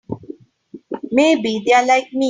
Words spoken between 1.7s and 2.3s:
like me.